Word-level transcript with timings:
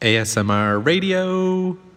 ASMR 0.00 0.82
Radio. 0.84 1.89